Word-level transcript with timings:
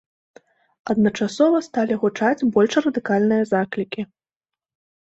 Адначасова 0.93 1.61
сталі 1.67 1.99
гучаць 2.05 2.47
больш 2.57 2.71
радыкальныя 2.87 3.43
заклікі. 3.53 4.01